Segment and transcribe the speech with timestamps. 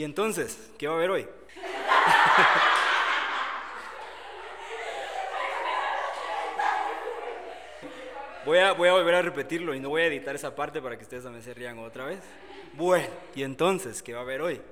[0.00, 1.28] Y entonces, ¿qué va a haber hoy?
[8.46, 10.96] Voy a, voy a volver a repetirlo y no voy a editar esa parte para
[10.96, 12.20] que ustedes también se rían otra vez.
[12.72, 14.62] Bueno, y entonces, ¿qué va a haber hoy?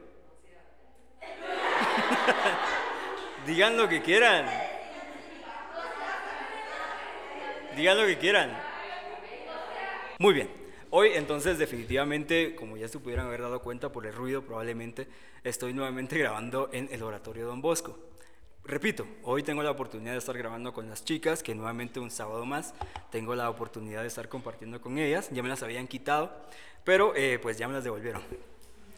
[3.46, 4.48] Digan lo que quieran.
[7.76, 8.58] Digan lo que quieran.
[10.18, 10.57] Muy bien.
[10.90, 15.06] Hoy entonces definitivamente, como ya se pudieran haber dado cuenta por el ruido, probablemente
[15.44, 17.98] estoy nuevamente grabando en el Oratorio Don Bosco.
[18.64, 22.46] Repito, hoy tengo la oportunidad de estar grabando con las chicas, que nuevamente un sábado
[22.46, 22.72] más
[23.10, 25.28] tengo la oportunidad de estar compartiendo con ellas.
[25.30, 26.32] Ya me las habían quitado,
[26.84, 28.22] pero eh, pues ya me las devolvieron.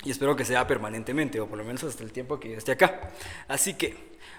[0.05, 2.73] Y espero que sea permanentemente, o por lo menos hasta el tiempo que yo esté
[2.73, 3.11] acá.
[3.49, 3.97] Así que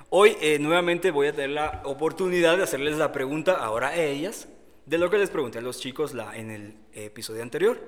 [0.09, 4.47] hoy eh, nuevamente voy a tener la oportunidad de hacerles la pregunta ahora a ellas,
[4.85, 7.79] de lo que les pregunté a los chicos la, en el episodio anterior.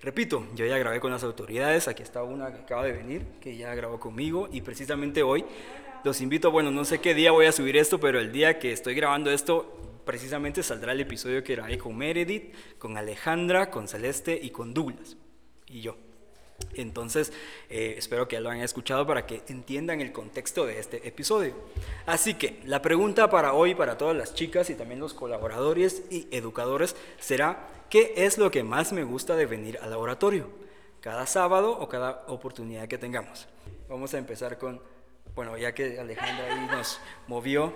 [0.00, 3.56] Repito, yo ya grabé con las autoridades, aquí está una que acaba de venir, que
[3.56, 5.44] ya grabó conmigo, y precisamente hoy
[6.02, 8.72] los invito, bueno, no sé qué día voy a subir esto, pero el día que
[8.72, 14.38] estoy grabando esto, precisamente saldrá el episodio que grabé con Meredith, con Alejandra, con Celeste
[14.42, 15.16] y con Douglas.
[15.68, 15.96] Y yo.
[16.74, 17.32] Entonces,
[17.68, 21.54] eh, espero que ya lo hayan escuchado para que entiendan el contexto de este episodio.
[22.06, 26.28] Así que la pregunta para hoy, para todas las chicas y también los colaboradores y
[26.30, 30.48] educadores, será, ¿qué es lo que más me gusta de venir al laboratorio?
[31.00, 33.48] Cada sábado o cada oportunidad que tengamos.
[33.88, 34.80] Vamos a empezar con
[35.34, 37.72] bueno, ya que Alejandra ahí nos movió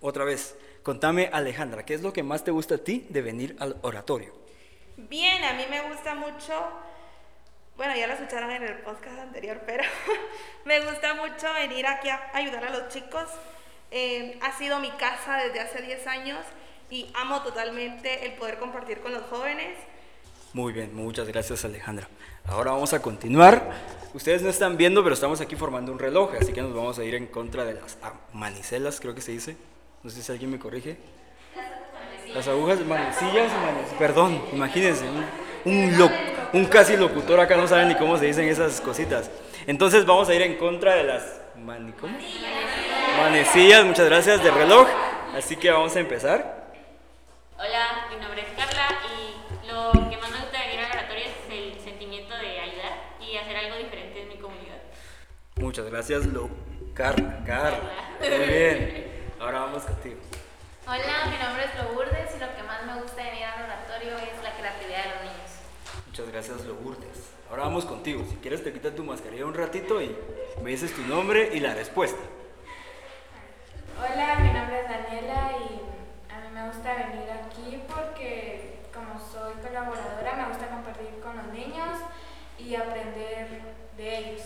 [0.00, 3.56] otra vez, contame Alejandra, ¿qué es lo que más te gusta a ti de venir
[3.58, 4.32] al oratorio?
[4.96, 6.52] Bien, a mí me gusta mucho,
[7.76, 9.84] bueno, ya lo escucharon en el podcast anterior, pero
[10.64, 13.28] me gusta mucho venir aquí a ayudar a los chicos.
[13.90, 16.44] Eh, ha sido mi casa desde hace 10 años
[16.90, 19.76] y amo totalmente el poder compartir con los jóvenes.
[20.52, 22.08] Muy bien, muchas gracias Alejandra.
[22.46, 23.72] Ahora vamos a continuar.
[24.12, 27.04] Ustedes no están viendo, pero estamos aquí formando un reloj, así que nos vamos a
[27.04, 27.98] ir en contra de las
[28.32, 29.56] manicelas, creo que se dice.
[30.04, 30.96] No sé si alguien me corrige.
[32.32, 33.50] Las agujas, manecillas,
[33.98, 35.04] perdón, imagínense,
[35.64, 35.96] un, un,
[36.62, 39.28] casi locutor acá no sabe ni cómo se dicen esas cositas.
[39.66, 41.40] Entonces vamos a ir en contra de las
[43.16, 44.86] manecillas, muchas gracias, de reloj.
[45.36, 46.70] Así que vamos a empezar.
[47.58, 48.86] Hola, mi nombre es Carla
[49.18, 53.36] y lo que más me gusta venir al oratorio es el sentimiento de ayudar y
[53.36, 54.78] hacer algo diferente en mi comunidad.
[55.56, 56.48] Muchas gracias, Lo
[56.94, 57.42] Carla.
[57.44, 57.80] Carla.
[58.20, 59.24] Muy bien.
[59.40, 60.20] Ahora vamos contigo.
[60.86, 64.18] Hola, mi nombre es Lourdes y lo que más me gusta de venir al oratorio
[64.18, 65.44] es la creatividad de los niños.
[66.14, 67.26] Muchas gracias, Lourdes.
[67.50, 68.24] Ahora vamos contigo.
[68.30, 70.16] Si quieres, te quitas tu mascarilla un ratito y
[70.62, 72.20] me dices tu nombre y la respuesta.
[73.98, 75.80] Hola, mi nombre es Daniela y
[76.32, 81.46] a mí me gusta venir aquí porque como soy colaboradora me gusta compartir con los
[81.48, 81.98] niños
[82.60, 83.48] y aprender
[83.96, 84.42] de ellos.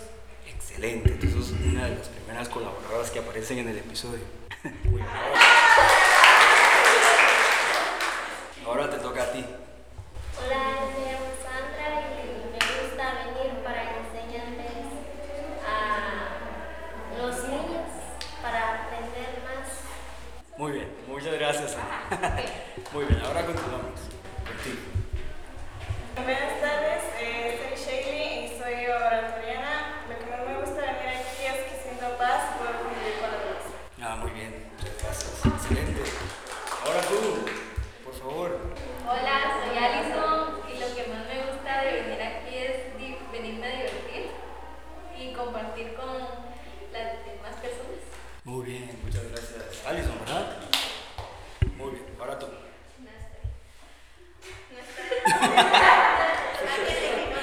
[0.47, 4.25] Excelente, tú sos una de las primeras colaboradoras que aparecen en el episodio.
[8.65, 9.45] Ahora te toca a ti.
[10.39, 10.59] Hola,
[10.95, 12.03] me llamo Sandra y
[12.53, 14.79] me gusta venir para enseñarles
[15.67, 15.69] a
[17.19, 17.89] los niños
[18.41, 19.67] para aprender más.
[20.57, 21.77] Muy bien, muchas gracias.
[22.93, 23.99] Muy bien, ahora continuamos.
[24.47, 24.79] Contigo.
[26.15, 29.73] Buenas tardes, eh, soy Shaylee y soy oratoriana.
[30.09, 33.29] Lo que más me gusta venir aquí es que siento paz y poder convivir con
[33.33, 33.67] los demás.
[34.03, 35.35] Ah, muy bien, muchas gracias.
[35.47, 36.03] Excelente.
[36.87, 37.19] Ahora tú,
[38.05, 38.51] por favor.
[39.11, 43.67] Hola, soy Alison y lo que más me gusta de venir aquí es di- venirme
[43.67, 44.25] a divertir
[45.19, 46.13] y compartir con
[46.93, 48.03] las demás personas.
[48.49, 49.87] Muy bien, muchas gracias.
[49.87, 50.57] Alison, ¿verdad?
[51.77, 52.47] Muy bien, ahora tú.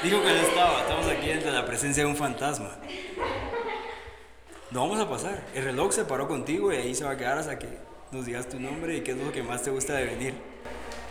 [0.01, 2.71] Dijo que no estaba, estamos aquí ante la presencia de un fantasma.
[4.71, 5.43] No vamos a pasar.
[5.53, 7.69] El reloj se paró contigo y ahí se va a quedar hasta que
[8.11, 10.33] nos digas tu nombre y qué es lo que más te gusta de venir.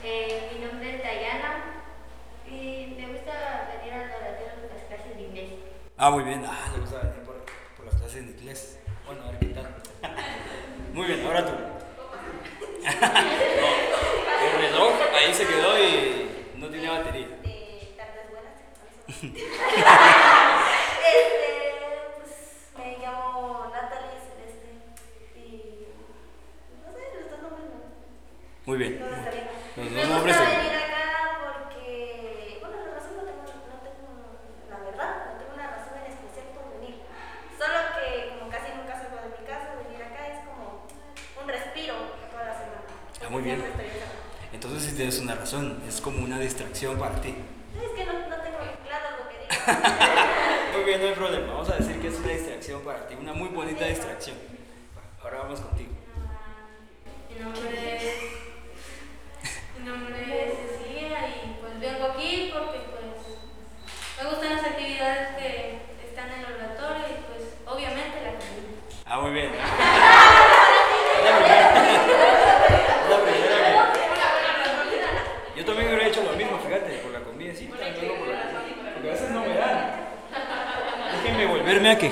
[0.02, 1.84] Eh, mi nombre es Dayana
[2.48, 5.50] y me gusta venir al laboratorio a las clases de inglés.
[5.96, 6.44] Ah, muy bien.
[6.44, 7.44] Ah, le gusta venir por,
[7.76, 8.80] por las clases de inglés.
[9.06, 9.74] Bueno, a ver qué tal.
[10.94, 11.52] Muy bien, ahora tú.
[11.52, 11.58] No,
[14.44, 17.26] el reloj ahí se quedó y no tiene batería.
[17.42, 18.54] De tardes buenas.
[21.02, 21.50] este,
[22.20, 22.32] pues
[22.78, 24.70] me llamo Natalie Celeste
[25.36, 25.88] y
[26.84, 27.78] no sé, los dos nombres no.
[28.66, 28.92] Muy bien.
[29.00, 31.02] Los dos nombres gusta se- venir acá
[31.42, 34.08] porque, bueno, la razón no tengo, no tengo,
[34.70, 36.96] la verdad, no tengo una razón en especial por venir.
[37.58, 38.06] Solo que
[38.38, 40.86] como casi nunca salgo de mi casa, venir acá es como
[41.42, 41.94] un respiro
[42.30, 42.82] toda la semana.
[43.22, 43.60] Ah, muy bien.
[44.52, 47.34] Entonces sí tienes una razón, es como una distracción para ti.
[47.82, 49.54] Es que no, no tengo claro lo que digo.
[50.76, 51.46] Muy bien, no hay problema.
[51.52, 54.36] Vamos a decir que es una distracción para ti, una muy bonita distracción.
[55.22, 55.90] Ahora vamos contigo.
[57.28, 58.14] Mi nombre es,
[59.78, 63.04] mi nombre es Cecilia y pues vengo aquí porque pues
[64.22, 65.78] me gustan las actividades que
[66.08, 68.78] están en el oratorio y pues obviamente la comida.
[69.06, 69.50] Ah, muy bien.
[69.54, 69.60] Es
[71.24, 71.70] la primera-
[73.04, 73.58] es la primera
[75.54, 78.28] que- Yo también hubiera hecho lo mismo, fíjate, por la comida, sí, también vengo por
[78.28, 78.92] la comida.
[78.94, 80.04] Porque a veces no me dan.
[81.22, 81.46] Déjenme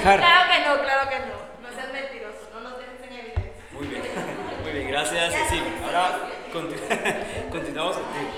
[0.03, 1.37] Claro que no, claro que no.
[1.63, 3.65] No seas mentiroso, no nos dejes en evidencia.
[3.73, 4.03] Muy bien,
[4.65, 5.73] muy bien, gracias Cecilia.
[5.85, 6.19] Ahora
[6.53, 8.31] continu- continuamos contigo.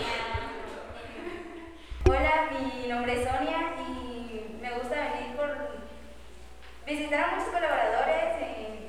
[2.07, 5.57] Hola, mi nombre es Sonia y me gusta venir por
[6.87, 8.35] visitar a muchos colaboradores.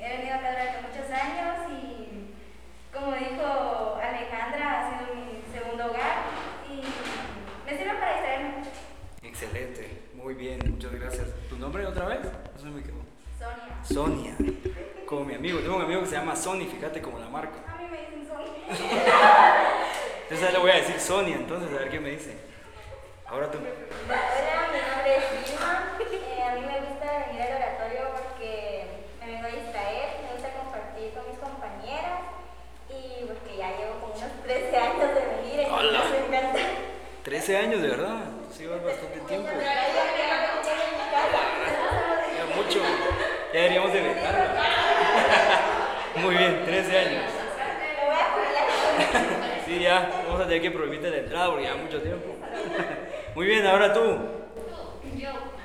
[0.02, 2.34] He venido acá durante muchos años y,
[2.94, 6.24] como dijo Alejandra, ha sido mi segundo hogar
[6.70, 6.82] y
[7.70, 8.54] me sirve para distraerme.
[9.22, 11.26] Excelente, muy bien, muchas gracias.
[11.48, 12.20] ¿Tu nombre otra vez?
[12.66, 12.98] Se me quedó.
[13.38, 14.34] Sonia.
[14.34, 14.36] Sonia,
[15.06, 15.60] como mi amigo.
[15.60, 17.62] Tengo un amigo que se llama Sony, fíjate como la marca.
[17.68, 18.50] A mí me dicen Sonia.
[20.24, 22.36] Entonces le voy a decir Sonia, entonces a ver qué me dice.
[23.24, 23.58] Ahora tú.
[23.58, 23.70] Hola,
[24.72, 25.92] mi nombre es Vilma.
[26.10, 28.86] Eh, a mí me gusta venir al oratorio porque
[29.20, 32.18] me vengo a distraer, me gusta compartir con mis compañeras
[32.90, 36.04] y porque ya llevo como unos 13 años de venir, entonces Hola.
[36.10, 36.58] me encanta.
[37.22, 38.24] 13 años, de verdad.
[38.50, 39.48] Sí, va bastante tiempo.
[42.74, 44.44] Ya deberíamos de vetarlo.
[46.22, 47.22] Muy bien, 13 años.
[49.66, 52.34] Sí, ya, vamos a tener que prohibirte la entrada porque ya mucho tiempo.
[53.34, 54.00] Muy bien, ahora tú.
[55.16, 55.55] Yo.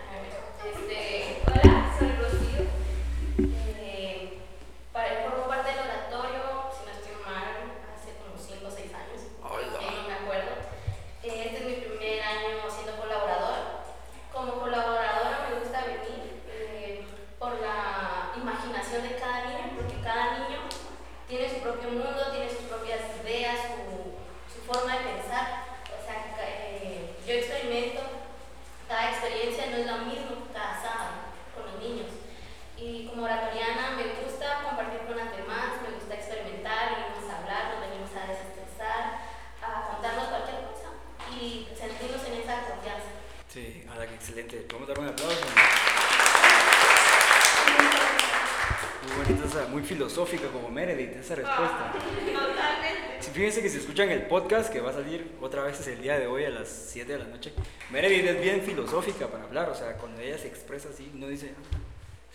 [54.51, 57.09] Podcast que va a salir otra vez es el día de hoy a las 7
[57.13, 57.53] de la noche,
[57.89, 61.53] Meredith es bien filosófica para hablar, o sea, cuando ella se expresa así, no dice,
[61.57, 61.77] ah,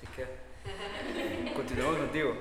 [0.01, 0.29] se queda.
[1.55, 2.33] Continuamos contigo.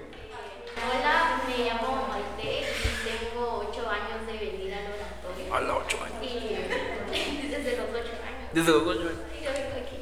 [0.80, 5.54] Hola, me llamo Maite y tengo 8 años de venir al oratorio.
[5.54, 6.24] A los 8 años.
[6.24, 8.50] Y desde los 8 años.
[8.54, 9.12] Desde los 8 años.
[9.36, 9.98] Sí, yo vengo aquí.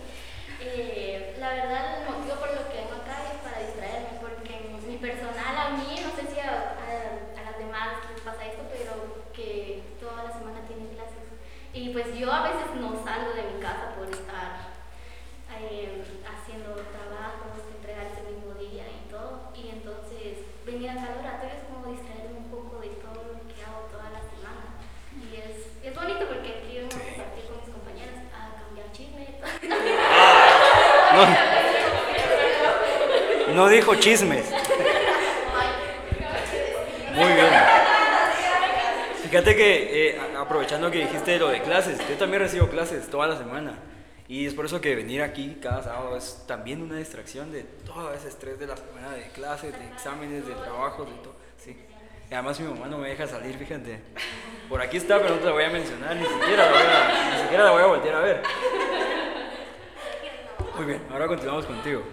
[0.61, 4.97] Eh, la verdad, el motivo por lo que vengo acá es para distraerme, porque mi
[4.97, 9.23] personal a mí, no sé si a, a- a las demás les pasa esto, pero
[9.33, 11.25] que toda la semana tienen clases.
[11.73, 14.73] Y pues yo a veces no salgo de mi casa por estar
[15.61, 19.53] eh, haciendo trabajos, entregar ese mismo día y todo.
[19.53, 23.61] Y entonces venir acá al oratorio es como distraerme un poco de todo lo que
[23.61, 24.73] hago toda la semana.
[25.21, 29.37] Y es, es bonito porque aquí vengo a compartir con mis compañeras, a cambiar chisme.
[33.53, 34.49] No, no dijo chismes.
[37.13, 37.53] Muy bien.
[39.33, 43.35] Fíjate que eh, aprovechando que dijiste lo de clases, yo también recibo clases toda la
[43.35, 43.79] semana.
[44.27, 48.13] Y es por eso que venir aquí cada sábado es también una distracción de todo
[48.13, 51.35] ese estrés de la semana de clases, de exámenes, de trabajos, de todo.
[51.57, 51.75] Sí.
[52.29, 54.01] Y además mi mamá no me deja salir, fíjate.
[54.69, 57.33] Por aquí está, pero no te la voy a mencionar, ni siquiera la voy a,
[57.33, 58.43] ni siquiera la voy a voltear a ver.
[60.75, 62.03] Muy bien, ahora continuamos contigo.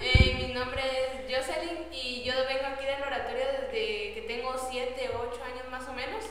[0.00, 5.10] Eh, mi nombre es Jocelyn y yo vengo aquí del oratorio desde que tengo 7
[5.16, 6.24] o 8 años más o menos.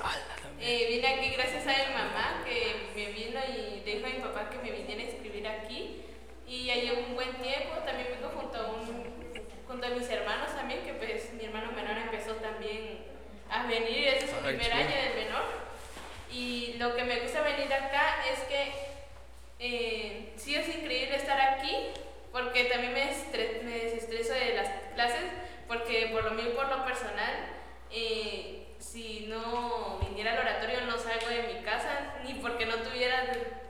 [0.72, 4.52] Eh, vine aquí gracias a mi mamá que me vino y dijo a mi papá
[4.52, 6.04] que me viniera a inscribir aquí.
[6.46, 9.34] Y ya llevo un buen tiempo, también vengo junto a, un,
[9.68, 13.00] junto a mis hermanos también, que pues mi hermano menor empezó también
[13.50, 15.44] a venir, este es su Ay, primer año del menor.
[16.32, 18.72] Y lo que me gusta venir acá es que
[19.58, 21.76] eh, sí es increíble estar aquí
[22.32, 25.24] porque también me, estre- me desestreso de las clases
[25.68, 27.34] porque por lo mío por lo personal
[27.92, 33.24] eh, si no viniera al oratorio no salgo de mi casa ni porque no tuviera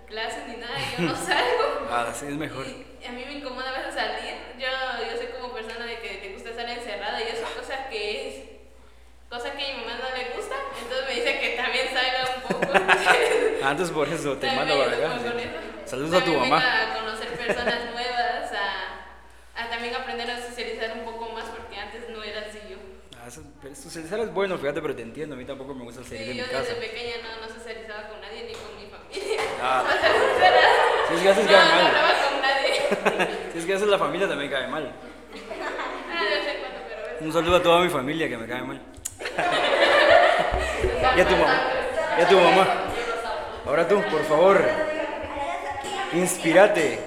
[0.07, 2.65] clases ni nada yo no salgo Ah, así es mejor.
[2.67, 6.09] y a mí me incomoda a veces salir yo, yo soy como persona de que
[6.15, 8.43] te gusta estar encerrada y eso es cosa que es
[9.29, 12.41] cosa que a mi mamá no le gusta entonces me dice que también salga un
[12.43, 12.73] poco
[13.63, 15.19] Antes por eso te mando para acá.
[15.19, 15.45] sí.
[15.85, 16.55] Saludos a tu mamá.
[16.59, 18.29] venga A conocer personas nuevas
[20.09, 22.77] aprender a socializar un poco más porque antes no era así yo.
[23.61, 25.35] Pero socializar es bueno, fíjate, pero te entiendo.
[25.35, 26.59] A mí tampoco me gusta salir Sí, de mi yo casa.
[26.59, 29.41] desde pequeña no, no socializaba con nadie ni con mi familia.
[29.61, 30.61] Ah, O sea, sincera.
[31.09, 31.85] si es que haces no, cae no mal.
[31.87, 33.29] hablaba con nadie.
[33.53, 34.91] Si es que haces la familia también cae mal.
[36.11, 36.23] Ah,
[37.19, 37.25] en.
[37.27, 38.79] Un saludo a toda mi familia que me cae mal.
[41.17, 41.71] Y a tu mamá.
[42.17, 42.67] Y a tu mamá.
[43.65, 44.63] Ahora tú, por favor.
[46.13, 46.99] Inspírate.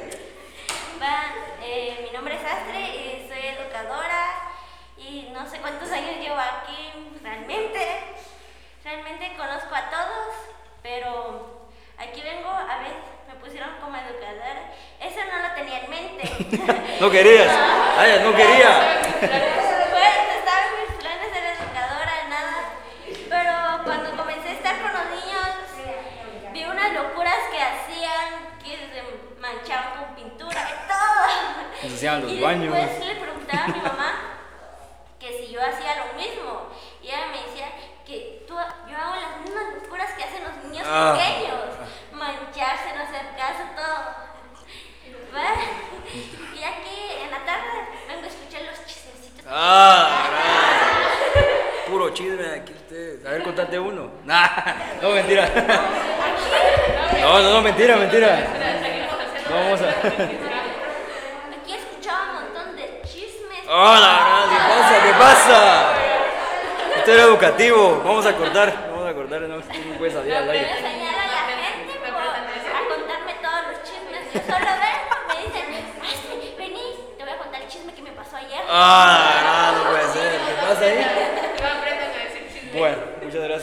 [17.00, 19.00] No querías, ah, no quería.
[19.21, 22.56] No estaba mis planes, era educadora, nada.
[23.28, 25.49] Pero cuando comencé a estar con los niños,
[26.52, 30.68] vi unas locuras que hacían que se manchaban con pintura.
[31.82, 32.76] Eso hacían los baños.
[32.76, 34.32] Y después le preguntaba a mi mamá
[35.18, 36.68] que si yo hacía lo mismo.
[37.02, 37.68] Y ella me decía
[38.06, 41.16] que yo hago las mismas locuras que hacen los niños ah.
[41.16, 41.51] pequeños.
[49.64, 50.26] Ah.
[51.88, 53.25] Puro chisme aquí ustedes.
[53.25, 54.11] A ver, contate uno.
[54.25, 54.49] Nah,
[55.00, 55.49] no, mentira.
[57.21, 58.40] No, no, no, mentira, mentira.
[59.49, 59.88] No vamos a.
[59.88, 63.69] Aquí he escuchado un montón de chismes.
[63.69, 64.95] Hola, ¿qué pasa?
[65.07, 65.92] ¿Qué pasa?
[66.97, 68.02] Esto era educativo.
[68.04, 68.88] Vamos a cortar.
[68.90, 69.42] Vamos a cortar.
[69.42, 69.62] No, no
[69.97, 70.71] puede salir al aire.
[70.73, 71.12] enseñar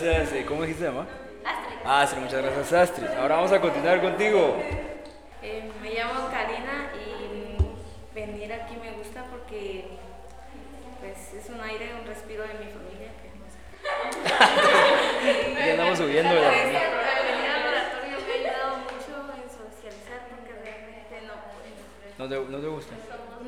[0.01, 0.33] gracias.
[0.33, 1.07] eh, ¿Cómo dijiste, mamá?
[1.45, 1.77] Astrid.
[1.85, 3.07] Astrid, muchas gracias, Astrid.
[3.19, 4.57] Ahora vamos a continuar contigo.
[5.41, 9.85] Eh, me llamo Karina y venir aquí me gusta porque
[10.99, 13.11] pues es un aire, un respiro de mi familia.
[13.21, 13.59] Que no sé.
[15.65, 16.79] Ya andamos subiendo de la Pues, familia.
[17.31, 22.17] venir al oratorio me ha ayudado mucho en socializar porque realmente no puedo.
[22.17, 22.95] ¿No te, no te gusta?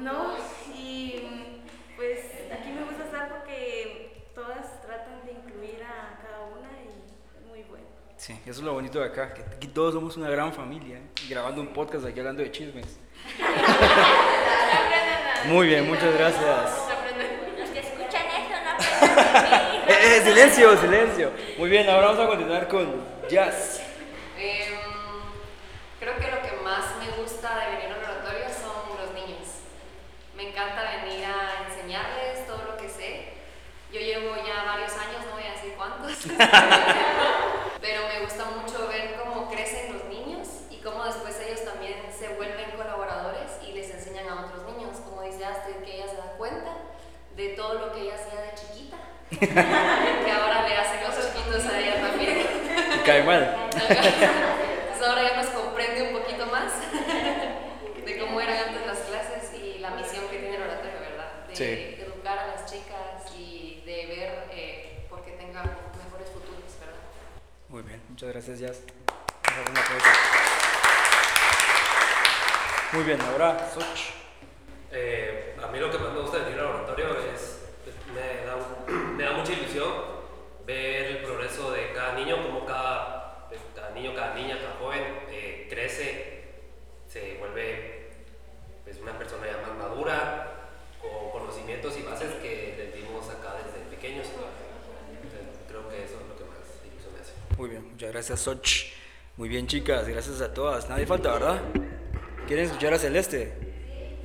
[0.01, 0.35] No,
[0.75, 2.19] y mm, pues
[2.51, 6.87] aquí me gusta estar porque todas tratan de incluir a cada una y
[7.37, 7.85] es muy bueno.
[8.21, 11.01] Sí, eso es lo bonito de acá, que aquí todos somos una gran familia, ¿eh?
[11.25, 12.99] Y grabando un podcast aquí hablando de chismes.
[15.45, 16.71] Muy bien, muchas gracias.
[17.57, 18.77] Los que escuchan eso no.
[19.91, 21.31] Eh, eh, silencio, silencio.
[21.57, 23.81] Muy bien, ahora vamos a continuar con Jazz.
[24.37, 24.77] Em,
[25.99, 29.47] creo que lo que más me gusta de venir al oratorio son los niños.
[30.37, 33.41] Me encanta venir a enseñarles todo lo que sé.
[33.91, 36.11] Yo llevo ya varios años, no voy a decir cuántos,
[38.21, 42.69] me gusta mucho ver cómo crecen los niños y cómo después ellos también se vuelven
[42.77, 44.97] colaboradores y les enseñan a otros niños.
[45.09, 46.71] Como dice Astrid, que ella se da cuenta
[47.35, 48.97] de todo lo que ella hacía de chiquita,
[50.25, 52.47] que ahora le hacen los chiquitos a ella también.
[53.03, 53.55] Cae mal.
[53.73, 56.73] Entonces ahora ya nos comprende un poquito más
[58.05, 61.47] de cómo eran antes las clases y la misión que tiene el oratorio, ¿verdad?
[61.47, 62.03] De Sí.
[62.03, 66.99] educar a las chicas y de ver eh, por qué tengan mejores futuros, ¿verdad?
[67.69, 68.83] Muy bien, muchas gracias, Jazz.
[72.93, 74.13] Muy bien, ahora Soch.
[74.91, 78.57] Eh, a mí lo que más me gusta de al laboratorio es, pues, me, da,
[79.15, 79.91] me da mucha ilusión
[80.67, 83.59] ver el progreso de cada niño, cómo cada, pues,
[83.95, 85.01] niño, cada niña, cada joven
[85.31, 86.43] eh, crece,
[87.07, 88.11] se vuelve
[88.83, 90.69] pues, una persona ya más madura,
[91.01, 94.27] con conocimientos y bases que les dimos acá desde pequeños.
[94.27, 97.33] Entonces, creo que eso es lo que más ilusión me hace.
[97.57, 98.85] Muy bien, muchas gracias, Soch.
[99.37, 100.89] Muy bien, chicas, gracias a todas.
[100.89, 101.61] Nadie falta, ¿verdad?
[102.47, 103.53] ¿Quieren escuchar a Celeste?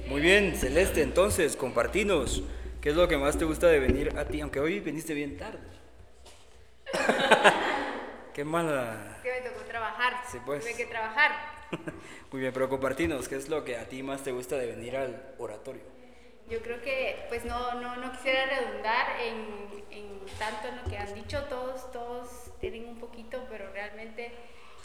[0.07, 2.43] Muy bien, Celeste, entonces, compartinos.
[2.81, 4.41] ¿Qué es lo que más te gusta de venir a ti?
[4.41, 5.59] Aunque hoy viniste bien tarde.
[8.33, 9.19] Qué mala.
[9.23, 10.23] Que me tocó trabajar.
[10.33, 10.63] Sí, pues.
[10.63, 11.33] Tuve que trabajar.
[12.33, 14.97] Muy bien, pero compartinos, ¿qué es lo que a ti más te gusta de venir
[14.97, 15.96] al oratorio?
[16.49, 20.97] Yo creo que, pues no, no, no quisiera redundar en, en tanto en lo que
[20.97, 22.29] han dicho, todos, todos
[22.61, 24.31] tienen un poquito, pero realmente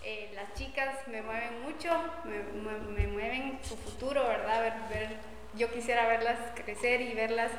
[0.04, 1.90] eh, las chicas me mueven mucho,
[2.24, 4.62] me, me- me mueven su futuro, ¿verdad?
[4.90, 5.18] Ver, ver-
[5.54, 7.52] yo quisiera verlas crecer y verlas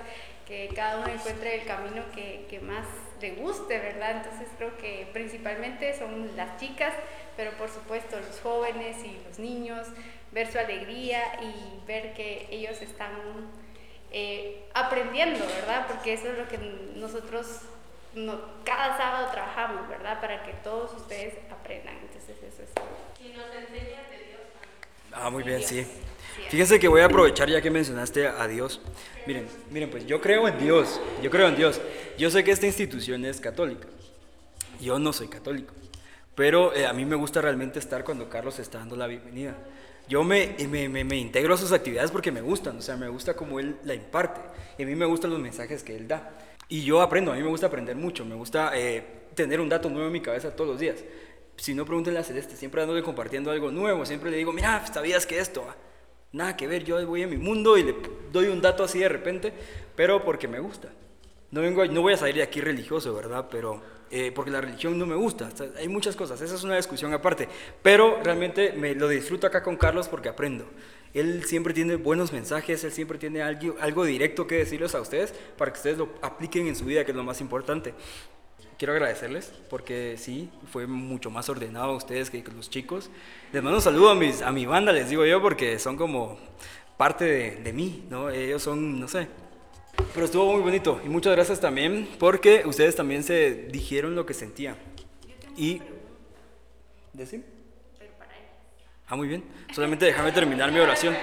[0.48, 2.86] que cada uno encuentre el camino que, que más
[3.20, 4.12] le guste, ¿verdad?
[4.16, 6.94] Entonces creo que principalmente son las chicas,
[7.36, 9.86] pero por supuesto los jóvenes y los niños,
[10.32, 13.12] ver su alegría y ver que ellos están
[14.12, 15.86] eh, aprendiendo, ¿verdad?
[15.88, 16.58] Porque eso es lo que
[16.96, 17.46] nosotros
[18.14, 20.20] no- cada sábado trabajamos, ¿verdad?
[20.20, 21.96] Para que todos ustedes aprendan.
[21.98, 23.24] Entonces eso es.
[23.24, 24.40] Y nos enseña de Dios.
[25.12, 25.86] Ah, muy bien, sí.
[26.48, 28.80] Fíjense que voy a aprovechar ya que mencionaste a Dios.
[29.26, 31.80] Miren, miren, pues yo creo en Dios, yo creo en Dios.
[32.18, 33.86] Yo sé que esta institución es católica.
[34.80, 35.72] Yo no soy católico,
[36.34, 39.54] pero eh, a mí me gusta realmente estar cuando Carlos está dando la bienvenida.
[40.08, 43.08] Yo me, me, me, me integro a sus actividades porque me gustan, o sea, me
[43.08, 44.40] gusta cómo él la imparte.
[44.78, 46.38] Y a mí me gustan los mensajes que él da.
[46.68, 49.04] Y yo aprendo, a mí me gusta aprender mucho, me gusta eh,
[49.34, 50.96] tener un dato nuevo en mi cabeza todos los días.
[51.56, 55.26] Si no, pregúntenle a Celeste, siempre ando compartiendo algo nuevo, siempre le digo, mira, ¿sabías
[55.26, 55.64] que esto?
[55.68, 55.76] ah,
[56.32, 57.94] Nada que ver, yo voy a mi mundo y le
[58.32, 59.52] doy un dato así de repente,
[59.94, 60.88] pero porque me gusta.
[61.50, 63.48] No, vengo, no voy a salir de aquí religioso, ¿verdad?
[63.50, 63.82] Pero
[64.14, 65.48] eh, porque la religión no me gusta.
[65.52, 67.48] O sea, hay muchas cosas, esa es una discusión aparte.
[67.82, 70.66] Pero realmente me lo disfruto acá con Carlos porque aprendo.
[71.14, 75.32] Él siempre tiene buenos mensajes, él siempre tiene algo, algo directo que decirles a ustedes
[75.56, 77.94] para que ustedes lo apliquen en su vida, que es lo más importante.
[78.76, 83.10] Quiero agradecerles porque sí, fue mucho más ordenado ustedes que los chicos.
[83.50, 86.38] Les mando un saludo a, mis, a mi banda, les digo yo, porque son como
[86.98, 88.28] parte de, de mí, ¿no?
[88.28, 89.28] Ellos son, no sé,
[90.14, 94.34] pero estuvo muy bonito y muchas gracias también porque ustedes también se dijeron lo que
[94.34, 94.76] sentían.
[95.56, 95.80] Y...
[97.12, 97.44] ¿Decir?
[99.06, 99.44] Ah, muy bien.
[99.74, 101.14] Solamente déjame terminar mi oración.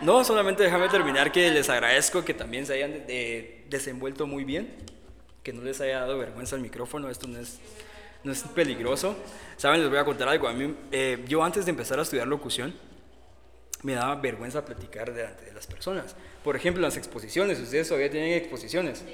[0.00, 4.74] No, solamente déjame terminar que les agradezco que también se hayan eh, desenvuelto muy bien,
[5.42, 7.60] que no les haya dado vergüenza el micrófono, esto no es,
[8.24, 9.16] no es peligroso.
[9.56, 10.48] Saben, les voy a contar algo.
[10.48, 12.74] A mí, eh, yo antes de empezar a estudiar locución,
[13.82, 16.14] me daba vergüenza platicar delante de las personas.
[16.44, 19.04] Por ejemplo, en las exposiciones, ustedes todavía tienen exposiciones.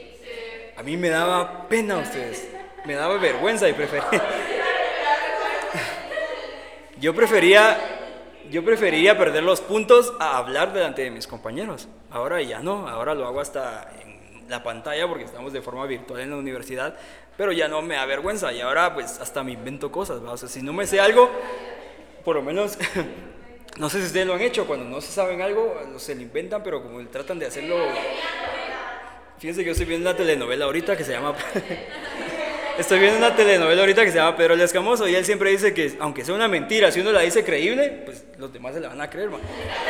[0.76, 2.48] A mí me daba pena ustedes,
[2.84, 4.08] me daba vergüenza y prefería...
[7.00, 7.78] yo prefería,
[8.50, 11.88] yo prefería perder los puntos a hablar delante de mis compañeros.
[12.10, 16.20] Ahora ya no, ahora lo hago hasta en la pantalla porque estamos de forma virtual
[16.20, 16.96] en la universidad,
[17.36, 20.32] pero ya no me da vergüenza y ahora pues hasta me invento cosas, ¿va?
[20.32, 21.30] o sea, si no me sé algo,
[22.24, 22.78] por lo menos
[23.78, 26.62] no sé si ustedes lo han hecho, cuando no se saben algo, se lo inventan,
[26.62, 27.76] pero como tratan de hacerlo...
[29.38, 31.34] Fíjense que yo estoy viendo una telenovela ahorita que se llama...
[32.78, 35.74] estoy viendo una telenovela ahorita que se llama Pedro el Escamoso y él siempre dice
[35.74, 38.88] que aunque sea una mentira, si uno la dice creíble, pues los demás se la
[38.88, 39.40] van a creer, man.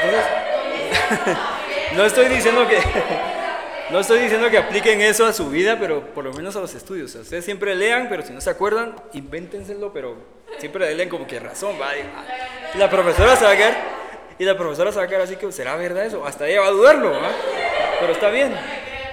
[0.04, 1.36] Entonces,
[1.94, 2.78] no estoy diciendo que...
[3.90, 6.74] No estoy diciendo que apliquen eso a su vida, pero por lo menos a los
[6.74, 7.14] estudios.
[7.14, 10.16] Ustedes siempre lean, pero si no se acuerdan, invéntenselo, pero
[10.58, 11.92] siempre den como que razón, va.
[11.96, 13.56] Y la profesora se va a
[14.38, 16.26] y la profesora se va a quedar así que, ¿será verdad eso?
[16.26, 17.30] Hasta ella va a dudarlo, ¿va?
[18.00, 18.54] Pero está bien.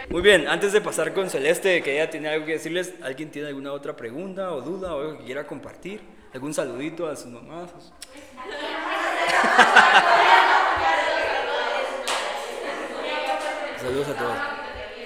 [0.10, 3.48] Muy bien, antes de pasar con Celeste, que ella tiene algo que decirles, ¿alguien tiene
[3.48, 6.02] alguna otra pregunta o duda o algo que quiera compartir?
[6.34, 7.70] ¿Algún saludito a sus mamás?
[13.82, 14.53] Saludos a todos.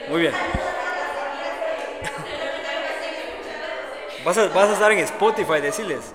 [0.09, 0.33] Muy bien.
[4.23, 6.13] Vas a, vas a estar en Spotify, decirles.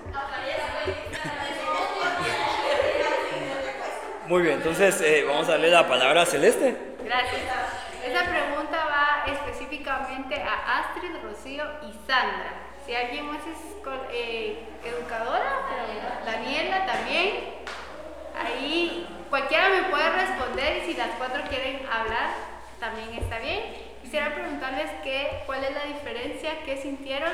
[4.27, 6.77] Muy bien, entonces eh, vamos a darle la palabra a Celeste.
[7.05, 7.41] Gracias.
[8.05, 12.53] Esa pregunta va específicamente a Astrid, Rocío y Sandra.
[12.87, 13.59] Si alguien más es
[14.13, 15.53] eh, educadora,
[16.25, 17.63] Daniela también.
[18.39, 22.52] Ahí cualquiera me puede responder y si las cuatro quieren hablar,
[22.83, 23.63] también está bien.
[24.03, 27.31] Quisiera preguntarles qué, cuál es la diferencia que sintieron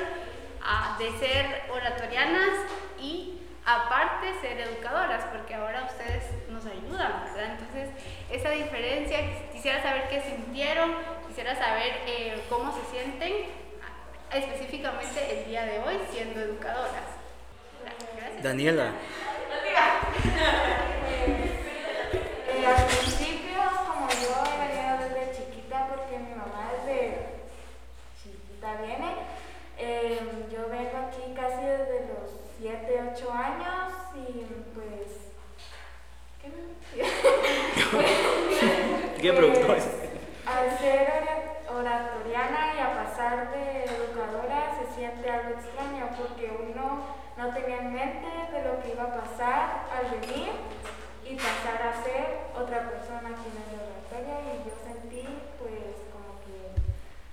[0.63, 2.51] ah, de ser oratorianas
[3.01, 7.57] y aparte ser educadoras, porque ahora ustedes nos ayudan, ¿verdad?
[7.59, 7.89] Entonces,
[8.31, 10.95] esa diferencia, quisiera saber qué sintieron,
[11.27, 13.47] quisiera saber eh, cómo se sienten
[13.83, 17.09] ah, específicamente el día de hoy siendo educadoras.
[18.17, 18.43] Gracias.
[18.43, 18.93] Daniela.
[22.59, 27.29] Eh, al principio, como yo he venido desde chiquita, porque mi mamá desde
[28.77, 29.15] viene,
[29.79, 30.19] eh,
[30.53, 35.17] yo vengo aquí casi desde los 7, 8 años y pues...
[36.41, 36.57] ¿Qué me
[39.21, 39.67] ¿Qué preguntó?
[39.67, 39.85] Pues,
[40.47, 46.87] al ser ora- oratoriana y a pasar de educadora se siente algo extraño porque uno
[47.37, 50.51] no tenía en mente de lo que iba a pasar al venir
[51.25, 55.25] y pasar a ser otra persona aquí en el oratorio y yo sentí
[55.59, 55.95] pues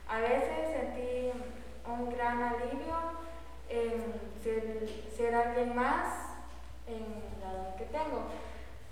[0.07, 1.31] a veces sentí
[1.87, 2.95] un gran alivio
[3.69, 4.13] en
[4.43, 6.07] ser, ser alguien más
[6.87, 8.25] en la edad que tengo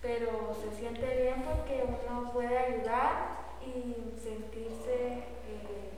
[0.01, 5.93] pero se siente bien porque uno puede ayudar y sentirse eh,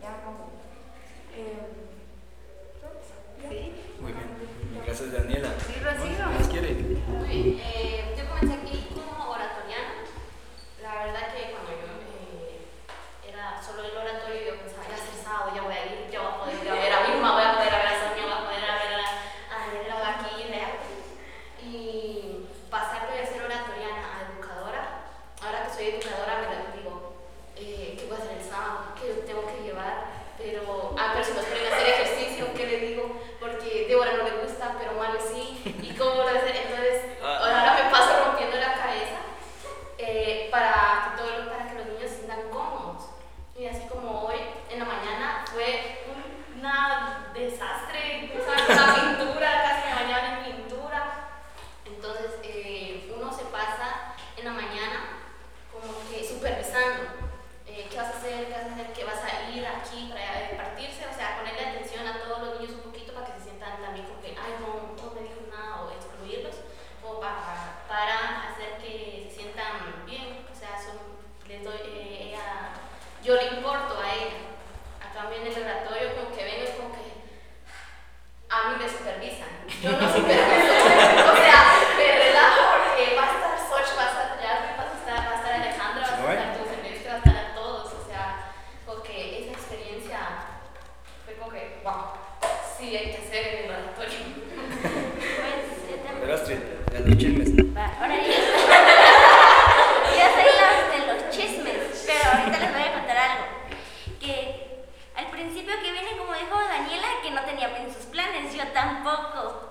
[0.00, 0.50] ya como
[1.36, 1.90] eh,
[3.48, 3.72] Sí.
[4.00, 4.28] Muy bien.
[4.84, 5.48] Gracias, Daniela.
[5.66, 6.26] Sí, Rocío.
[6.26, 6.74] ¿Más quiere?
[6.74, 10.04] Muy bien, eh, yo comencé aquí como oratoriana.
[10.82, 12.68] La verdad que cuando yo eh,
[13.32, 16.20] era solo el oratorio, yo pensaba, ya es el sábado, ya voy a ir, ya
[16.20, 18.34] voy a poder ir a ver a Vilma, voy a poder ver a Sonia, voy
[18.34, 19.08] a poder ir a ver a,
[19.50, 20.70] a Daniela aquí, vea.
[21.64, 23.00] Y pasar
[75.40, 77.00] en el como que vengo y como que
[78.50, 79.48] a mí me supervisan.
[79.80, 80.74] Yo no superviso.
[81.32, 81.60] o sea,
[81.96, 85.32] me relajo porque va a estar Soch, va a estar Jasmine, va a estar, va
[85.32, 87.86] a estar Alejandra, va a estar tu semestre, va a estar a todos.
[87.92, 88.52] O sea,
[88.84, 90.18] como que esa experiencia
[91.24, 92.12] fue como que, wow,
[92.76, 94.18] sí hay que hacer en el oratorio.
[95.40, 96.20] Pues, yo también.
[96.20, 96.60] Pero Astrid,
[96.96, 97.50] a los chismes.
[97.76, 103.16] Va, ahora yo, yo soy la de los chismes, pero ahorita les voy a contar
[103.16, 103.44] algo.
[104.20, 104.70] Que
[105.16, 109.68] al principio que vine, como dijo Daniela, que no tenía en sus planes, yo tampoco.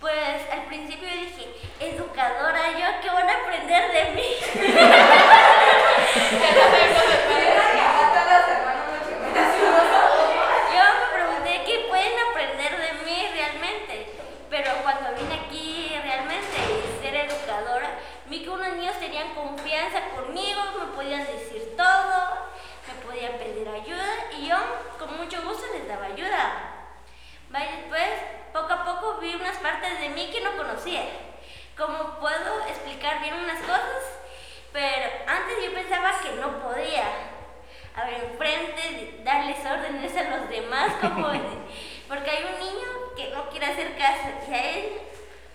[0.00, 1.48] Pues al principio yo dije,
[1.80, 4.28] educadora, ¿yo qué van a aprender de mí?
[10.74, 14.12] Yo me pregunté qué pueden aprender de mí realmente,
[14.50, 17.90] pero cuando vine aquí realmente y ser educadora,
[18.26, 22.46] vi que unos niños tenían confianza conmigo, me podían decir todo,
[22.86, 24.56] me podían pedir ayuda y yo
[24.98, 26.72] con mucho gusto les daba ayuda.
[27.54, 28.10] Va, y después,
[28.52, 31.02] poco a poco vi unas partes de mí que no conocía,
[31.76, 34.02] como puedo explicar bien unas cosas,
[34.72, 37.04] pero antes yo pensaba que no podía
[37.96, 41.28] a ver, enfrente, darles órdenes a los demás, como
[42.06, 45.00] porque hay un niño que no quiere hacer caso y a él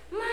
[0.10, 0.26] más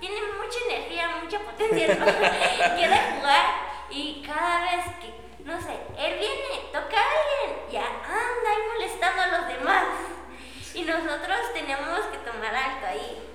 [0.00, 2.04] tiene mucha energía, mucha potencia, ¿no?
[2.76, 3.46] quiere jugar
[3.90, 9.22] y cada vez que, no sé, él viene, toca a alguien, ya anda ahí molestando
[9.22, 9.84] a los demás
[10.72, 13.28] y nosotros tenemos que tomar alto ahí,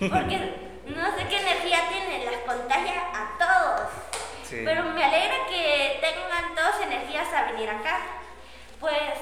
[0.00, 4.09] porque no sé qué energía tiene, las contagia a todos.
[4.50, 4.62] Sí.
[4.64, 8.00] Pero me alegra que tengan todas energías a venir acá.
[8.80, 9.14] Pues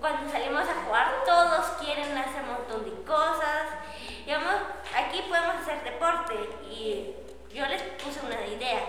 [0.00, 3.66] cuando salimos a jugar todos quieren hacer un montón de cosas.
[4.24, 4.54] Digamos,
[4.96, 6.34] aquí podemos hacer deporte
[6.70, 7.12] y
[7.52, 8.82] yo les puse una idea.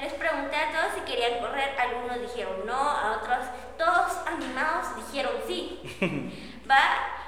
[0.00, 3.46] Les pregunté a todos si querían correr, algunos dijeron no, a otros,
[3.76, 5.78] todos animados dijeron sí.
[6.70, 6.80] Va,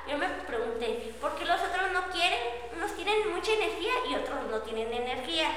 [0.08, 2.38] yo me pregunté, ¿por qué los otros no quieren?
[2.74, 5.48] Unos tienen mucha energía y otros no tienen energía.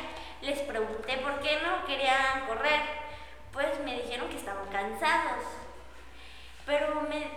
[0.42, 2.82] Les pregunté por qué no querían correr.
[3.52, 5.44] Pues me dijeron que estaban cansados.
[6.66, 7.28] Pero, me,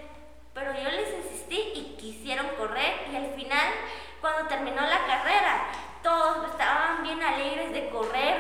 [0.54, 3.72] pero yo les insistí y quisieron correr y al final,
[4.20, 5.66] cuando terminó la carrera,
[6.02, 8.36] todos estaban bien alegres de correr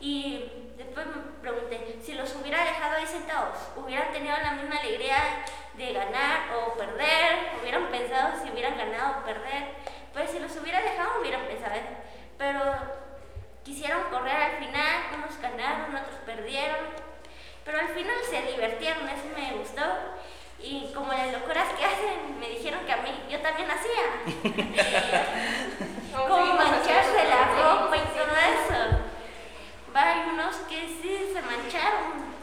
[0.00, 5.18] y después me pregunté, si los hubiera dejado ahí sentados, hubieran tenido la misma alegría
[5.74, 9.74] de ganar o perder, hubieran pensado si hubieran ganado o perder,
[10.12, 11.74] pues si los hubiera dejado hubieran pensado,
[12.38, 13.03] pero
[13.64, 16.86] quisieron correr al final, unos ganaron, otros perdieron,
[17.64, 19.82] pero al final se divirtieron, eso me gustó.
[20.60, 24.04] Y como las locuras que hacen, me dijeron que a mí, yo también hacía.
[26.28, 28.98] como mancharse la ropa y todo eso.
[29.94, 32.34] Va, hay unos que sí se mancharon.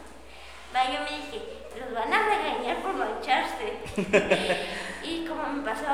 [0.74, 3.78] Va, yo me dije, los van a regañar por mancharse.
[5.02, 5.86] y como me pasó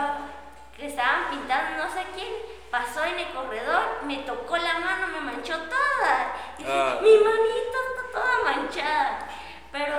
[0.76, 2.32] que estaban pintando no sé quién,
[2.70, 6.35] pasó en el corredor, me tocó la mano, me manchó toda.
[6.59, 6.98] Y dije, Ah.
[7.02, 9.28] mi manita está toda manchada.
[9.72, 9.94] Pero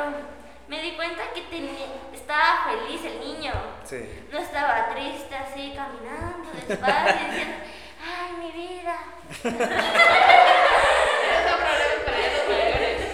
[0.67, 3.53] me di cuenta que tenía, estaba feliz el niño.
[3.85, 4.25] Sí.
[4.31, 7.55] No estaba triste así, caminando despacio, diciendo,
[8.03, 8.95] ay, mi vida.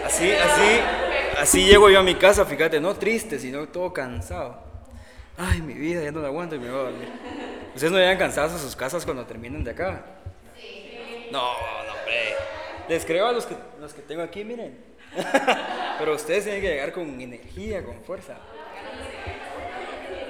[0.06, 0.80] Así, así,
[1.40, 4.64] así llego yo a mi casa, fíjate, no triste, sino todo cansado.
[5.38, 7.10] Ay, mi vida, ya no la aguanto y me voy a dormir.
[7.76, 10.06] ¿Ustedes no llegan cansados a sus casas cuando terminan de acá?
[11.30, 12.36] No, no, hombre.
[12.88, 14.78] Les creo a los que, los que tengo aquí, miren.
[16.00, 18.38] Pero ustedes tienen que llegar con energía, con fuerza.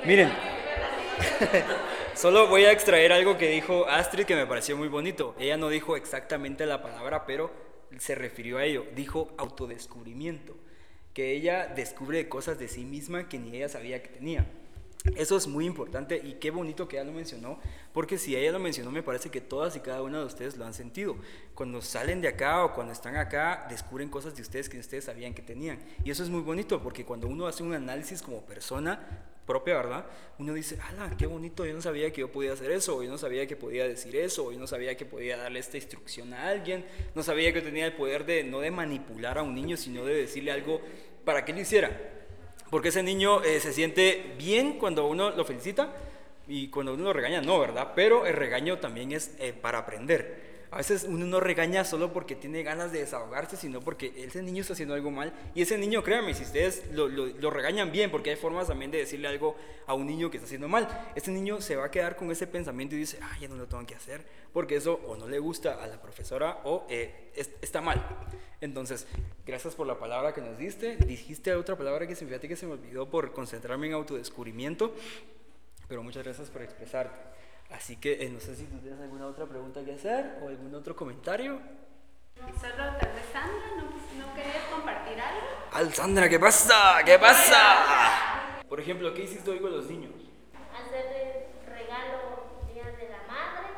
[0.06, 0.32] Miren,
[2.16, 5.36] solo voy a extraer algo que dijo Astrid que me pareció muy bonito.
[5.38, 7.52] Ella no dijo exactamente la palabra, pero
[8.00, 8.86] se refirió a ello.
[8.96, 10.56] Dijo autodescubrimiento,
[11.14, 14.48] que ella descubre cosas de sí misma que ni ella sabía que tenía.
[15.16, 17.60] Eso es muy importante y qué bonito que ella lo mencionó,
[17.94, 20.66] porque si ella lo mencionó, me parece que todas y cada una de ustedes lo
[20.66, 21.16] han sentido.
[21.54, 25.34] Cuando salen de acá o cuando están acá, descubren cosas de ustedes que ustedes sabían
[25.34, 25.80] que tenían.
[26.04, 30.06] Y eso es muy bonito, porque cuando uno hace un análisis como persona propia, ¿verdad?
[30.40, 33.12] Uno dice, ala, qué bonito, yo no sabía que yo podía hacer eso, o yo
[33.12, 36.34] no sabía que podía decir eso, o yo no sabía que podía darle esta instrucción
[36.34, 39.78] a alguien, no sabía que tenía el poder de, no de manipular a un niño,
[39.78, 40.82] sino de decirle algo
[41.24, 42.25] para que lo hiciera.
[42.70, 45.94] Porque ese niño eh, se siente bien cuando uno lo felicita
[46.48, 47.94] y cuando uno lo regaña, no, ¿verdad?
[47.96, 50.55] Pero el regaño también es eh, para aprender.
[50.76, 54.60] A veces uno no regaña solo porque tiene ganas de desahogarse, sino porque ese niño
[54.60, 55.32] está haciendo algo mal.
[55.54, 58.92] Y ese niño, créanme, si ustedes lo, lo, lo regañan bien, porque hay formas también
[58.92, 59.56] de decirle algo
[59.88, 60.86] a un niño que está haciendo mal,
[61.16, 63.68] ese niño se va a quedar con ese pensamiento y dice, ah, ya no lo
[63.68, 67.52] tengo que hacer, porque eso o no le gusta a la profesora o eh, es,
[67.62, 68.06] está mal.
[68.60, 69.08] Entonces,
[69.46, 70.98] gracias por la palabra que nos diste.
[70.98, 74.94] Dijiste otra palabra que fíjate que se me olvidó por concentrarme en autodescubrimiento,
[75.88, 77.16] pero muchas gracias por expresarte.
[77.72, 80.74] Así que eh, no sé si tú tienes alguna otra pregunta que hacer o algún
[80.76, 81.60] otro comentario.
[82.60, 85.48] Solo tal vez Sandra, ¿no, no querías compartir algo?
[85.72, 87.02] Al Sandra, ¿qué pasa?
[87.06, 88.62] ¿Qué pasa?
[88.68, 90.14] Por ejemplo, ¿qué hiciste hoy con los niños?
[90.74, 93.70] Hacer regalo día de la madre.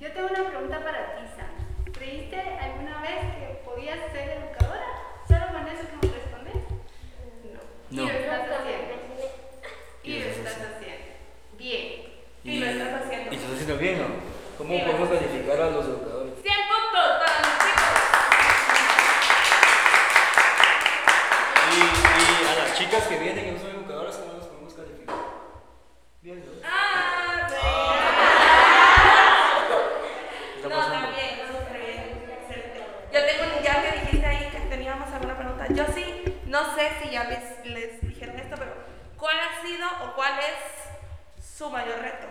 [0.00, 1.92] Yo tengo una pregunta para ti, Sandra.
[1.92, 4.86] ¿Creíste alguna vez que podías ser educadora?
[5.26, 6.54] ¿Solo con eso que me respondes?
[7.90, 8.02] No.
[8.02, 8.02] No.
[8.02, 8.94] Y lo estás haciendo.
[10.04, 11.06] Y lo estás haciendo.
[11.58, 12.08] Bien.
[12.44, 13.76] Y lo estás haciendo.
[13.76, 14.06] ¿Y estás haciendo bien, no?
[14.56, 16.32] ¿Cómo podemos calificar a los educadores?
[16.42, 17.96] 100 puntos para los chicos.
[21.74, 25.16] Y, y a las chicas que vienen y no son educadoras, ¿cómo las podemos calificar?
[26.22, 26.52] Bien, ¿no?
[26.64, 27.46] Ah,
[30.56, 32.00] Está No, también, no, súper bien,
[32.40, 32.80] excelente.
[33.12, 37.10] Yo tengo, ya que dijiste ahí que teníamos alguna pregunta, yo sí, no sé si
[37.10, 38.72] ya les, les dijeron esto, pero
[39.16, 42.26] ¿cuál ha sido o cuál es su mayor reto?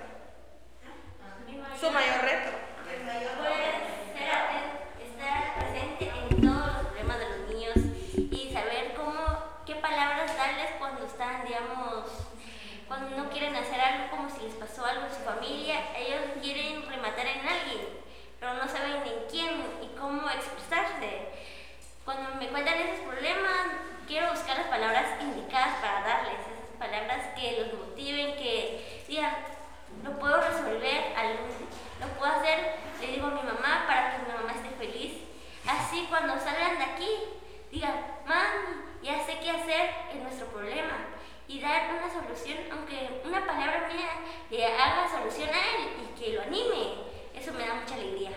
[1.80, 2.50] Su mayor reto.
[2.90, 3.02] Es
[5.12, 7.76] estar presente en todos los problemas de los niños
[8.16, 9.22] y saber cómo,
[9.64, 12.10] qué palabras darles cuando están, digamos,
[12.88, 16.90] cuando no quieren hacer algo como si les pasó algo en su familia, ellos quieren
[16.90, 17.90] rematar en alguien,
[18.40, 21.28] pero no saben en quién y cómo expresarse.
[22.04, 23.68] Cuando me cuentan esos problemas,
[24.08, 29.57] quiero buscar las palabras indicadas para darles, esas palabras que los motiven, que digan,
[30.04, 31.68] lo puedo resolver, algún-
[32.00, 35.14] lo puedo hacer, le digo a mi mamá para que mi mamá esté feliz.
[35.68, 37.10] Así cuando salgan de aquí,
[37.72, 40.98] digan, mami, ya sé qué hacer en nuestro problema.
[41.50, 44.10] Y dar una solución, aunque una palabra mía
[44.50, 46.94] le haga solución a él y que lo anime.
[47.34, 48.32] Eso me da mucha alegría.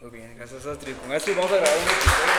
[0.00, 0.96] Muy bien, gracias Astrid.
[0.96, 2.32] Con Astrid vamos a grabar un episodio.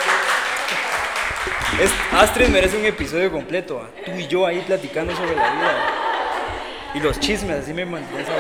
[1.84, 3.82] Es, Astrid merece un episodio completo.
[3.82, 3.90] ¿ah?
[4.06, 5.94] Tú y yo ahí platicando sobre la vida.
[6.96, 8.34] Y los chismes, así me mantienes a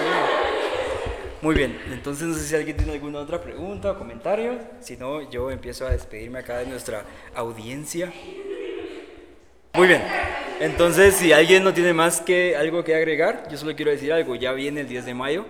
[1.41, 4.57] Muy bien, entonces no sé si alguien tiene alguna otra pregunta o comentario.
[4.79, 7.03] Si no, yo empiezo a despedirme acá de nuestra
[7.35, 8.11] audiencia.
[9.73, 10.01] Muy bien,
[10.59, 14.35] entonces si alguien no tiene más que algo que agregar, yo solo quiero decir algo.
[14.35, 15.45] Ya viene el 10 de mayo.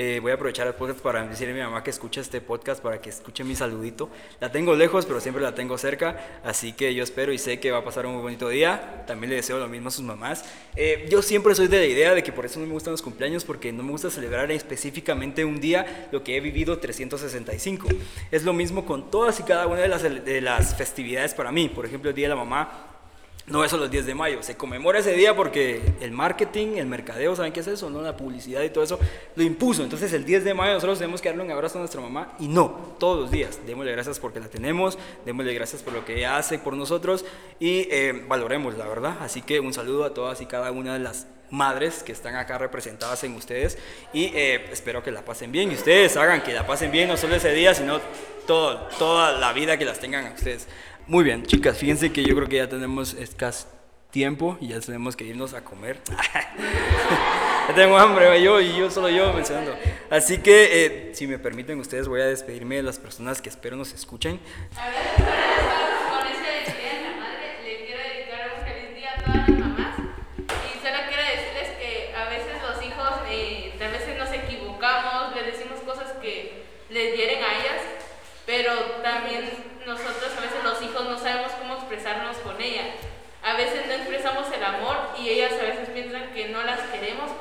[0.00, 2.80] Eh, voy a aprovechar el podcast para decirle a mi mamá que escuche este podcast
[2.80, 4.08] para que escuche mi saludito.
[4.38, 7.72] La tengo lejos, pero siempre la tengo cerca, así que yo espero y sé que
[7.72, 9.02] va a pasar un muy bonito día.
[9.08, 10.44] También le deseo lo mismo a sus mamás.
[10.76, 13.02] Eh, yo siempre soy de la idea de que por eso no me gustan los
[13.02, 17.88] cumpleaños, porque no me gusta celebrar específicamente un día lo que he vivido 365.
[18.30, 21.68] Es lo mismo con todas y cada una de las, de las festividades para mí.
[21.68, 22.97] Por ejemplo, el Día de la Mamá
[23.48, 26.86] no es solo el 10 de mayo, se conmemora ese día porque el marketing, el
[26.86, 27.88] mercadeo, ¿saben qué es eso?
[27.88, 28.02] ¿No?
[28.02, 28.98] La publicidad y todo eso
[29.36, 29.82] lo impuso.
[29.82, 32.48] Entonces el 10 de mayo nosotros tenemos que darle un abrazo a nuestra mamá y
[32.48, 33.60] no, todos los días.
[33.66, 37.24] Démosle gracias porque la tenemos, démosle gracias por lo que ella hace por nosotros
[37.58, 39.16] y eh, valoremos, la verdad.
[39.20, 42.58] Así que un saludo a todas y cada una de las madres que están acá
[42.58, 43.78] representadas en ustedes
[44.12, 47.16] y eh, espero que la pasen bien y ustedes hagan que la pasen bien no
[47.16, 48.00] solo ese día, sino
[48.46, 50.66] toda la vida que las tengan a ustedes.
[51.08, 53.66] Muy bien, chicas, fíjense que yo creo que ya tenemos escaso
[54.10, 56.02] tiempo y ya tenemos que irnos a comer.
[57.68, 59.74] ya tengo hambre, yo y yo, solo yo mencionando.
[60.10, 63.74] Así que, eh, si me permiten ustedes, voy a despedirme de las personas que espero
[63.74, 64.38] nos escuchen.
[64.76, 65.47] A ver,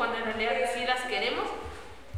[0.08, 1.46] cuando en realidad sí las queremos.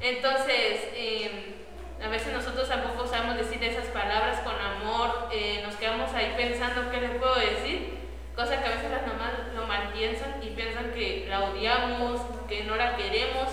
[0.01, 1.55] Entonces, eh,
[2.03, 6.89] a veces nosotros tampoco sabemos decir esas palabras con amor, eh, nos quedamos ahí pensando
[6.91, 7.97] qué les puedo decir,
[8.35, 12.63] cosa que a veces las mamás lo mal piensan y piensan que la odiamos, que
[12.63, 13.49] no la queremos,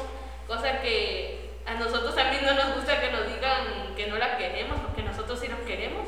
[0.47, 4.79] cosa que a nosotros también no nos gusta que nos digan que no la queremos,
[4.79, 6.07] porque nosotros sí nos queremos,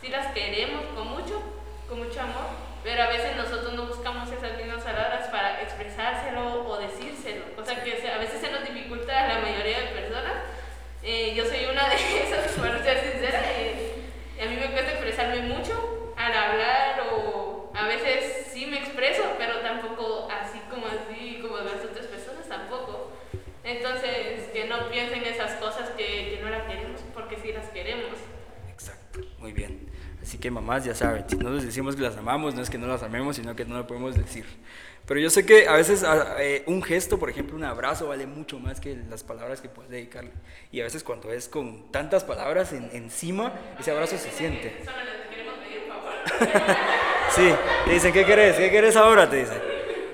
[0.00, 1.40] sí las queremos con mucho,
[1.88, 6.78] con mucho amor, pero a veces nosotros no buscamos esas mismas palabras para expresárselo o
[6.78, 10.34] decírselo, cosa que a veces se nos dificulta a la mayoría de personas.
[11.02, 14.04] Eh, yo soy una de esas, para ser sincera, eh,
[14.40, 19.58] a mí me cuesta expresarme mucho al hablar o a veces sí me expreso, pero
[19.62, 23.10] tampoco así como así, como las otras personas tampoco.
[23.64, 28.14] Entonces, que no piensen esas cosas que, que no las queremos, porque sí las queremos.
[30.38, 32.86] Que mamás ya saben, si no les decimos que las amamos, no es que no
[32.86, 34.44] las amemos, sino que no lo podemos decir.
[35.06, 36.04] Pero yo sé que a veces
[36.40, 39.88] eh, un gesto, por ejemplo, un abrazo, vale mucho más que las palabras que puedes
[39.90, 40.32] dedicarle.
[40.72, 44.74] Y a veces cuando es con tantas palabras en- encima, ese abrazo se siente.
[47.34, 47.48] Sí,
[47.84, 48.56] te dicen, ¿qué querés?
[48.56, 49.28] ¿Qué querés ahora?
[49.28, 49.58] Te dicen.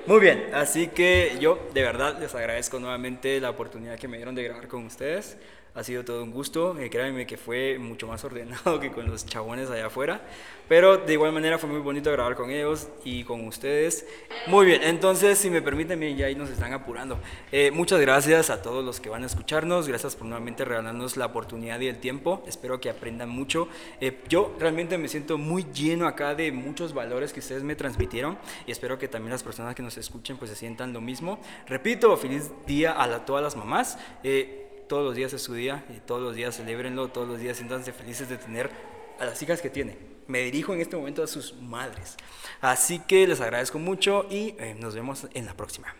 [0.04, 4.34] Muy bien, así que yo de verdad les agradezco nuevamente la oportunidad que me dieron
[4.34, 5.36] de grabar con ustedes.
[5.74, 9.24] Ha sido todo un gusto, eh, créanme que fue mucho más ordenado que con los
[9.24, 10.20] chabones allá afuera,
[10.68, 14.06] pero de igual manera fue muy bonito grabar con ellos y con ustedes.
[14.48, 17.18] Muy bien, entonces si me permiten, miren, ya ahí nos están apurando.
[17.50, 21.26] Eh, muchas gracias a todos los que van a escucharnos, gracias por nuevamente regalarnos la
[21.26, 23.66] oportunidad y el tiempo, espero que aprendan mucho.
[23.98, 28.36] Eh, yo realmente me siento muy lleno acá de muchos valores que ustedes me transmitieron
[28.66, 31.38] y espero que también las personas que nos escuchen pues se sientan lo mismo.
[31.66, 33.98] Repito, feliz día a todas las mamás.
[34.24, 37.56] Eh, todos los días es su día y todos los días celebrenlo, todos los días
[37.56, 38.70] siéntanse felices de tener
[39.18, 39.98] a las hijas que tienen.
[40.26, 42.16] Me dirijo en este momento a sus madres.
[42.60, 45.94] Así que les agradezco mucho y eh, nos vemos en la próxima.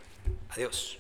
[0.50, 0.98] Adiós.